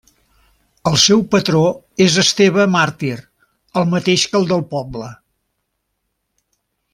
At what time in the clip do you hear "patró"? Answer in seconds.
1.35-1.59